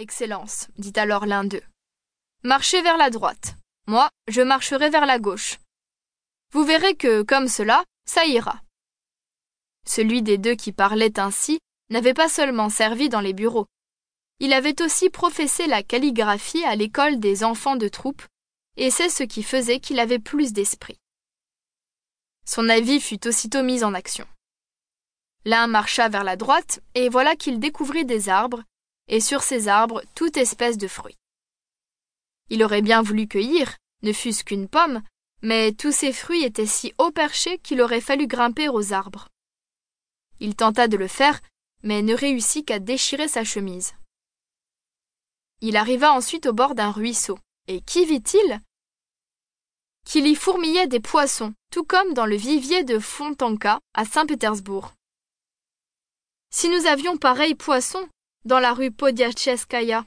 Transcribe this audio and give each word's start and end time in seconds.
Excellence, 0.00 0.68
dit 0.78 0.92
alors 0.94 1.26
l'un 1.26 1.42
d'eux. 1.42 1.64
Marchez 2.44 2.80
vers 2.82 2.96
la 2.96 3.10
droite. 3.10 3.56
Moi, 3.88 4.08
je 4.28 4.40
marcherai 4.40 4.90
vers 4.90 5.06
la 5.06 5.18
gauche. 5.18 5.58
Vous 6.52 6.62
verrez 6.62 6.94
que, 6.94 7.22
comme 7.22 7.48
cela, 7.48 7.82
ça 8.08 8.24
ira. 8.24 8.62
Celui 9.84 10.22
des 10.22 10.38
deux 10.38 10.54
qui 10.54 10.70
parlait 10.70 11.18
ainsi 11.18 11.58
n'avait 11.90 12.14
pas 12.14 12.28
seulement 12.28 12.68
servi 12.68 13.08
dans 13.08 13.20
les 13.20 13.32
bureaux. 13.32 13.66
Il 14.38 14.52
avait 14.52 14.80
aussi 14.82 15.10
professé 15.10 15.66
la 15.66 15.82
calligraphie 15.82 16.64
à 16.64 16.76
l'école 16.76 17.18
des 17.18 17.42
enfants 17.42 17.74
de 17.74 17.88
troupe, 17.88 18.22
et 18.76 18.92
c'est 18.92 19.08
ce 19.08 19.24
qui 19.24 19.42
faisait 19.42 19.80
qu'il 19.80 19.98
avait 19.98 20.20
plus 20.20 20.52
d'esprit. 20.52 20.96
Son 22.46 22.68
avis 22.68 23.00
fut 23.00 23.26
aussitôt 23.26 23.64
mis 23.64 23.82
en 23.82 23.94
action. 23.94 24.28
L'un 25.44 25.66
marcha 25.66 26.08
vers 26.08 26.22
la 26.22 26.36
droite, 26.36 26.80
et 26.94 27.08
voilà 27.08 27.34
qu'il 27.34 27.58
découvrit 27.58 28.04
des 28.04 28.28
arbres, 28.28 28.62
et 29.08 29.20
sur 29.20 29.42
ces 29.42 29.68
arbres 29.68 30.02
toute 30.14 30.36
espèce 30.36 30.78
de 30.78 30.88
fruits. 30.88 31.16
Il 32.50 32.62
aurait 32.62 32.82
bien 32.82 33.02
voulu 33.02 33.26
cueillir, 33.26 33.76
ne 34.02 34.12
fût-ce 34.12 34.44
qu'une 34.44 34.68
pomme, 34.68 35.02
mais 35.42 35.72
tous 35.72 35.92
ces 35.92 36.12
fruits 36.12 36.44
étaient 36.44 36.66
si 36.66 36.94
haut 36.98 37.10
perchés 37.10 37.58
qu'il 37.58 37.80
aurait 37.80 38.00
fallu 38.00 38.26
grimper 38.26 38.68
aux 38.68 38.92
arbres. 38.92 39.28
Il 40.40 40.54
tenta 40.54 40.88
de 40.88 40.96
le 40.96 41.08
faire, 41.08 41.40
mais 41.82 42.02
ne 42.02 42.14
réussit 42.14 42.66
qu'à 42.66 42.78
déchirer 42.78 43.28
sa 43.28 43.44
chemise. 43.44 43.94
Il 45.60 45.76
arriva 45.76 46.12
ensuite 46.12 46.46
au 46.46 46.52
bord 46.52 46.74
d'un 46.74 46.90
ruisseau, 46.90 47.38
et 47.66 47.80
qui 47.80 48.04
vit-il? 48.04 48.60
Qu'il 50.04 50.26
y 50.26 50.34
fourmillait 50.34 50.86
des 50.86 51.00
poissons, 51.00 51.52
tout 51.70 51.84
comme 51.84 52.14
dans 52.14 52.26
le 52.26 52.36
vivier 52.36 52.84
de 52.84 52.98
Fontanka 52.98 53.80
à 53.94 54.04
Saint-Pétersbourg. 54.04 54.92
Si 56.50 56.68
nous 56.68 56.86
avions 56.86 57.18
pareil 57.18 57.54
poisson 57.54 58.08
dans 58.48 58.60
la 58.60 58.72
rue 58.72 58.90
Podiacheskaya, 58.90 60.06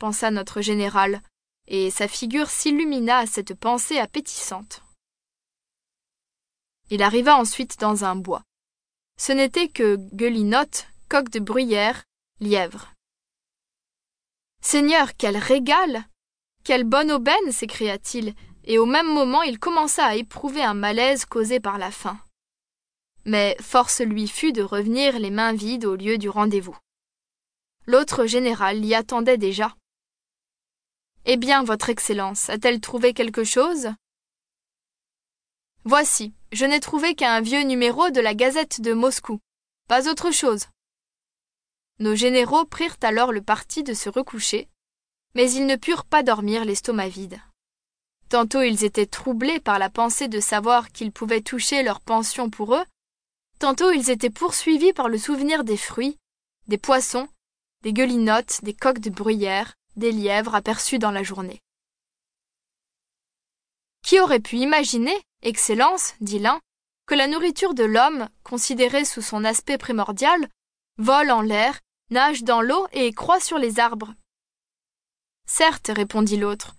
pensa 0.00 0.32
notre 0.32 0.60
général, 0.60 1.22
et 1.68 1.90
sa 1.90 2.08
figure 2.08 2.50
s'illumina 2.50 3.18
à 3.18 3.26
cette 3.26 3.54
pensée 3.54 3.98
appétissante. 3.98 4.82
Il 6.90 7.00
arriva 7.00 7.36
ensuite 7.36 7.78
dans 7.78 8.04
un 8.04 8.16
bois. 8.16 8.42
Ce 9.20 9.30
n'était 9.30 9.68
que 9.68 9.96
guelinotte, 10.12 10.88
coq 11.08 11.30
de 11.30 11.38
bruyère, 11.38 12.02
lièvre. 12.40 12.92
Seigneur, 14.60 15.16
quel 15.16 15.36
régal 15.36 16.04
Quelle 16.64 16.84
bonne 16.84 17.12
aubaine 17.12 17.52
s'écria-t-il, 17.52 18.34
et 18.64 18.78
au 18.78 18.86
même 18.86 19.06
moment 19.06 19.42
il 19.42 19.60
commença 19.60 20.04
à 20.04 20.16
éprouver 20.16 20.62
un 20.62 20.74
malaise 20.74 21.24
causé 21.24 21.60
par 21.60 21.78
la 21.78 21.92
faim. 21.92 22.18
Mais 23.26 23.56
force 23.60 24.00
lui 24.00 24.26
fut 24.26 24.52
de 24.52 24.62
revenir 24.62 25.20
les 25.20 25.30
mains 25.30 25.52
vides 25.52 25.84
au 25.84 25.94
lieu 25.94 26.18
du 26.18 26.28
rendez-vous. 26.28 26.76
L'autre 27.90 28.24
général 28.24 28.78
l'y 28.78 28.94
attendait 28.94 29.36
déjà. 29.36 29.74
Eh 31.24 31.36
bien, 31.36 31.64
votre 31.64 31.88
Excellence, 31.88 32.48
a-t-elle 32.48 32.80
trouvé 32.80 33.14
quelque 33.14 33.42
chose? 33.42 33.88
Voici, 35.82 36.32
je 36.52 36.66
n'ai 36.66 36.78
trouvé 36.78 37.16
qu'un 37.16 37.40
vieux 37.40 37.62
numéro 37.62 38.10
de 38.10 38.20
la 38.20 38.36
Gazette 38.36 38.80
de 38.80 38.92
Moscou. 38.92 39.40
Pas 39.88 40.08
autre 40.08 40.30
chose. 40.30 40.66
Nos 41.98 42.14
généraux 42.14 42.64
prirent 42.64 42.96
alors 43.02 43.32
le 43.32 43.42
parti 43.42 43.82
de 43.82 43.92
se 43.92 44.08
recoucher, 44.08 44.68
mais 45.34 45.50
ils 45.50 45.66
ne 45.66 45.74
purent 45.74 46.04
pas 46.04 46.22
dormir 46.22 46.64
l'estomac 46.64 47.08
vide. 47.08 47.40
Tantôt 48.28 48.62
ils 48.62 48.84
étaient 48.84 49.06
troublés 49.06 49.58
par 49.58 49.80
la 49.80 49.90
pensée 49.90 50.28
de 50.28 50.38
savoir 50.38 50.92
qu'ils 50.92 51.10
pouvaient 51.10 51.40
toucher 51.40 51.82
leur 51.82 52.00
pension 52.00 52.50
pour 52.50 52.76
eux, 52.76 52.84
tantôt 53.58 53.90
ils 53.90 54.10
étaient 54.10 54.30
poursuivis 54.30 54.92
par 54.92 55.08
le 55.08 55.18
souvenir 55.18 55.64
des 55.64 55.76
fruits, 55.76 56.18
des 56.68 56.78
poissons, 56.78 57.26
des 57.82 57.92
guelinottes, 57.92 58.60
des 58.62 58.74
coques 58.74 59.00
de 59.00 59.10
bruyère, 59.10 59.74
des 59.96 60.12
lièvres 60.12 60.54
aperçus 60.54 60.98
dans 60.98 61.10
la 61.10 61.22
journée. 61.22 61.60
Qui 64.02 64.20
aurait 64.20 64.40
pu 64.40 64.56
imaginer, 64.56 65.16
Excellence, 65.42 66.14
dit 66.20 66.38
l'un, 66.38 66.60
que 67.06 67.14
la 67.14 67.26
nourriture 67.26 67.74
de 67.74 67.84
l'homme, 67.84 68.28
considérée 68.44 69.04
sous 69.04 69.22
son 69.22 69.44
aspect 69.44 69.78
primordial, 69.78 70.48
vole 70.98 71.30
en 71.30 71.40
l'air, 71.40 71.80
nage 72.10 72.42
dans 72.42 72.60
l'eau 72.60 72.86
et 72.92 73.12
croît 73.12 73.40
sur 73.40 73.58
les 73.58 73.80
arbres? 73.80 74.14
Certes, 75.46 75.90
répondit 75.94 76.36
l'autre. 76.36 76.76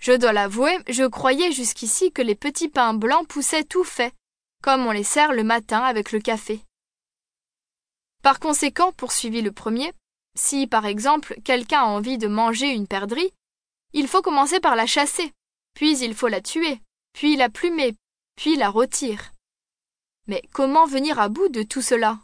Je 0.00 0.12
dois 0.12 0.32
l'avouer, 0.32 0.78
je 0.88 1.04
croyais 1.04 1.52
jusqu'ici 1.52 2.10
que 2.10 2.22
les 2.22 2.34
petits 2.34 2.70
pains 2.70 2.94
blancs 2.94 3.28
poussaient 3.28 3.64
tout 3.64 3.84
faits, 3.84 4.14
comme 4.62 4.86
on 4.86 4.92
les 4.92 5.04
sert 5.04 5.32
le 5.32 5.44
matin 5.44 5.80
avec 5.80 6.10
le 6.10 6.20
café. 6.20 6.64
Par 8.22 8.40
conséquent, 8.40 8.92
poursuivit 8.92 9.42
le 9.42 9.52
premier, 9.52 9.92
si, 10.34 10.66
par 10.66 10.86
exemple, 10.86 11.34
quelqu'un 11.44 11.80
a 11.80 11.86
envie 11.86 12.18
de 12.18 12.28
manger 12.28 12.68
une 12.68 12.86
perdrix, 12.86 13.32
il 13.92 14.08
faut 14.08 14.22
commencer 14.22 14.60
par 14.60 14.76
la 14.76 14.86
chasser, 14.86 15.32
puis 15.74 15.98
il 15.98 16.14
faut 16.14 16.28
la 16.28 16.40
tuer, 16.40 16.80
puis 17.12 17.36
la 17.36 17.48
plumer, 17.48 17.96
puis 18.36 18.56
la 18.56 18.68
rôtir. 18.68 19.32
Mais 20.26 20.42
comment 20.52 20.86
venir 20.86 21.18
à 21.18 21.28
bout 21.28 21.48
de 21.48 21.62
tout 21.62 21.82
cela? 21.82 22.20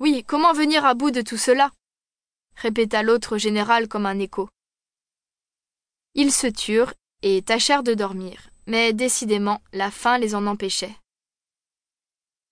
Oui, 0.00 0.24
comment 0.26 0.52
venir 0.52 0.84
à 0.84 0.94
bout 0.94 1.10
de 1.10 1.22
tout 1.22 1.38
cela? 1.38 1.70
répéta 2.56 3.02
l'autre 3.02 3.38
général 3.38 3.86
comme 3.86 4.06
un 4.06 4.18
écho. 4.18 4.48
Ils 6.14 6.32
se 6.32 6.46
turent 6.46 6.94
et 7.22 7.42
tâchèrent 7.42 7.82
de 7.82 7.94
dormir, 7.94 8.48
mais 8.66 8.92
décidément 8.92 9.60
la 9.72 9.90
faim 9.90 10.18
les 10.18 10.34
en 10.34 10.46
empêchait. 10.46 10.96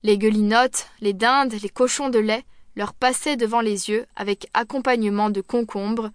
Les 0.02 0.18
guelinottes, 0.18 0.86
les 1.00 1.14
dindes, 1.14 1.54
les 1.54 1.70
cochons 1.70 2.10
de 2.10 2.18
lait 2.18 2.44
leur 2.76 2.94
passait 2.94 3.36
devant 3.36 3.60
les 3.60 3.88
yeux 3.88 4.06
avec 4.16 4.48
accompagnement 4.54 5.30
de 5.30 5.40
concombres, 5.40 6.10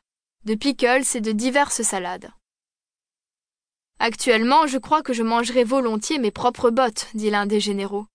de 0.45 0.55
pickles 0.55 1.03
et 1.15 1.21
de 1.21 1.31
diverses 1.31 1.81
salades. 1.81 2.31
Actuellement, 3.99 4.65
je 4.67 4.77
crois 4.77 5.01
que 5.01 5.13
je 5.13 5.23
mangerai 5.23 5.63
volontiers 5.63 6.19
mes 6.19 6.31
propres 6.31 6.69
bottes, 6.69 7.07
dit 7.13 7.29
l'un 7.29 7.45
des 7.45 7.59
généraux. 7.59 8.07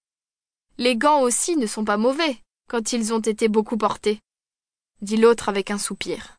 Les 0.79 0.97
gants 0.97 1.21
aussi 1.21 1.57
ne 1.57 1.67
sont 1.67 1.85
pas 1.85 1.99
mauvais, 1.99 2.39
quand 2.69 2.93
ils 2.93 3.13
ont 3.13 3.21
été 3.21 3.49
beaucoup 3.49 3.77
portés, 3.77 4.21
dit 5.03 5.17
l'autre 5.17 5.49
avec 5.49 5.71
un 5.71 5.79
soupir. 5.79 6.37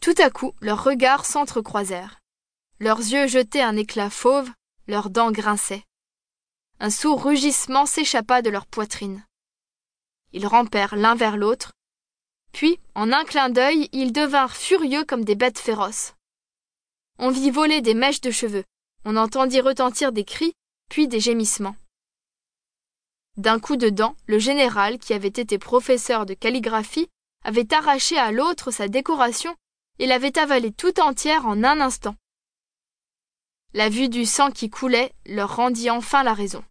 Tout 0.00 0.14
à 0.18 0.30
coup, 0.30 0.52
leurs 0.60 0.84
regards 0.84 1.24
s'entrecroisèrent. 1.24 2.20
Leurs 2.80 2.98
yeux 2.98 3.26
jetaient 3.28 3.62
un 3.62 3.76
éclat 3.76 4.10
fauve, 4.10 4.50
leurs 4.88 5.10
dents 5.10 5.30
grinçaient. 5.30 5.84
Un 6.80 6.90
sourd 6.90 7.24
rugissement 7.24 7.86
s'échappa 7.86 8.42
de 8.42 8.50
leur 8.50 8.66
poitrine. 8.66 9.24
Ils 10.32 10.46
rampèrent 10.46 10.96
l'un 10.96 11.14
vers 11.14 11.36
l'autre, 11.36 11.72
puis, 12.52 12.78
en 12.94 13.12
un 13.12 13.24
clin 13.24 13.48
d'œil, 13.48 13.88
ils 13.92 14.12
devinrent 14.12 14.56
furieux 14.56 15.04
comme 15.04 15.24
des 15.24 15.34
bêtes 15.34 15.58
féroces. 15.58 16.14
On 17.18 17.30
vit 17.30 17.50
voler 17.50 17.80
des 17.80 17.94
mèches 17.94 18.20
de 18.20 18.30
cheveux, 18.30 18.64
on 19.04 19.16
entendit 19.16 19.60
retentir 19.60 20.12
des 20.12 20.24
cris, 20.24 20.52
puis 20.90 21.08
des 21.08 21.20
gémissements. 21.20 21.76
D'un 23.38 23.58
coup 23.58 23.76
de 23.76 23.88
dent, 23.88 24.14
le 24.26 24.38
général, 24.38 24.98
qui 24.98 25.14
avait 25.14 25.28
été 25.28 25.58
professeur 25.58 26.26
de 26.26 26.34
calligraphie, 26.34 27.08
avait 27.44 27.72
arraché 27.72 28.18
à 28.18 28.30
l'autre 28.30 28.70
sa 28.70 28.88
décoration 28.88 29.56
et 29.98 30.06
l'avait 30.06 30.38
avalée 30.38 30.72
tout 30.72 31.00
entière 31.00 31.46
en 31.46 31.64
un 31.64 31.80
instant. 31.80 32.14
La 33.72 33.88
vue 33.88 34.10
du 34.10 34.26
sang 34.26 34.50
qui 34.50 34.68
coulait 34.68 35.14
leur 35.24 35.56
rendit 35.56 35.88
enfin 35.88 36.22
la 36.22 36.34
raison. 36.34 36.62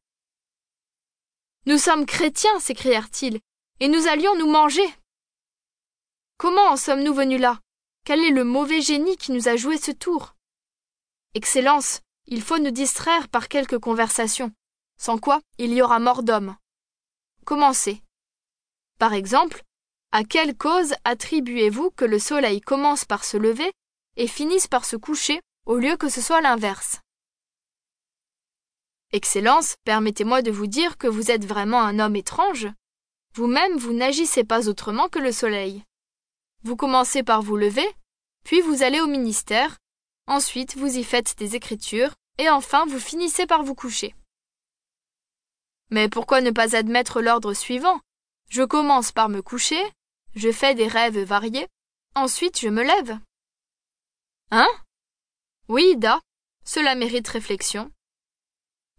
Nous 1.66 1.80
sommes 1.80 2.06
chrétiens, 2.06 2.60
s'écrièrent-ils, 2.60 3.40
et 3.82 3.88
nous 3.88 4.08
allions 4.08 4.38
nous 4.38 4.50
manger. 4.50 4.88
Comment 6.38 6.70
en 6.70 6.78
sommes-nous 6.78 7.16
venus 7.16 7.42
là? 7.42 7.60
Quel 8.06 8.24
est 8.24 8.30
le 8.30 8.44
mauvais 8.44 8.80
génie 8.80 9.18
qui 9.18 9.32
nous 9.32 9.48
a 9.48 9.56
joué 9.56 9.80
ce 9.80 9.90
tour? 9.90 10.36
Excellence, 11.34 12.02
il 12.28 12.44
faut 12.44 12.60
nous 12.60 12.70
distraire 12.70 13.28
par 13.28 13.48
quelques 13.48 13.80
conversations, 13.80 14.52
sans 15.00 15.18
quoi 15.18 15.42
il 15.58 15.74
y 15.74 15.82
aura 15.82 15.98
mort 15.98 16.22
d'homme. 16.22 16.56
Commencez. 17.44 18.04
Par 19.00 19.14
exemple, 19.14 19.64
à 20.12 20.24
quelle 20.24 20.56
cause 20.56 20.94
attribuez-vous 21.04 21.90
que 21.90 22.06
le 22.06 22.20
soleil 22.20 22.62
commence 22.62 23.04
par 23.04 23.26
se 23.26 23.38
lever 23.38 23.72
et 24.16 24.28
finisse 24.28 24.68
par 24.68 24.86
se 24.86 24.96
coucher 24.96 25.42
au 25.66 25.78
lieu 25.78 25.98
que 25.98 26.10
ce 26.10 26.22
soit 26.22 26.42
l'inverse? 26.42 27.00
Excellence, 29.12 29.76
permettez-moi 29.86 30.44
de 30.44 30.52
vous 30.52 30.68
dire 30.68 31.00
que 31.00 31.08
vous 31.08 31.32
êtes 31.32 31.46
vraiment 31.46 31.82
un 31.82 31.98
homme 31.98 32.16
étrange. 32.16 32.68
Vous-même, 33.34 33.78
vous 33.78 33.94
n'agissez 33.94 34.44
pas 34.44 34.68
autrement 34.68 35.08
que 35.08 35.20
le 35.20 35.32
soleil. 35.32 35.84
Vous 36.64 36.76
commencez 36.76 37.24
par 37.24 37.42
vous 37.42 37.56
lever, 37.56 37.88
puis 38.44 38.62
vous 38.62 38.84
allez 38.84 39.00
au 39.00 39.08
ministère, 39.08 39.78
ensuite 40.28 40.76
vous 40.76 40.98
y 40.98 41.04
faites 41.04 41.38
des 41.38 41.56
écritures, 41.56 42.14
et 42.38 42.50
enfin 42.50 42.86
vous 42.86 43.00
finissez 43.00 43.46
par 43.46 43.64
vous 43.64 43.76
coucher. 43.76 44.16
Mais 45.90 46.10
pourquoi 46.10 46.42
ne 46.42 46.52
pas 46.52 46.76
admettre 46.76 47.22
l'ordre 47.22 47.54
suivant? 47.54 48.00
Je 48.50 48.64
commence 48.64 49.12
par 49.12 49.30
me 49.30 49.42
coucher, 49.42 49.82
je 50.36 50.52
fais 50.52 50.76
des 50.76 50.88
rêves 50.88 51.20
variés, 51.20 51.68
ensuite 52.16 52.60
je 52.60 52.70
me 52.70 52.84
lève. 52.84 53.18
Hein? 54.52 54.68
Oui, 55.70 55.96
Da, 55.96 56.20
cela 56.66 56.96
mérite 56.96 57.28
réflexion. 57.28 57.92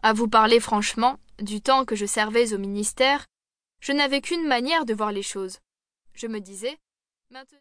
À 0.03 0.15
vous 0.15 0.29
parler 0.29 0.59
franchement, 0.59 1.19
du 1.39 1.61
temps 1.61 1.85
que 1.85 1.97
je 1.97 2.07
servais 2.07 2.55
au 2.55 2.59
ministère, 2.59 3.27
je 3.83 3.91
n'avais 3.91 4.21
qu'une 4.21 4.47
manière 4.47 4.87
de 4.87 4.95
voir 4.95 5.11
les 5.11 5.25
choses. 5.25 5.59
Je 6.15 6.29
me 6.29 6.39
disais, 6.39 6.79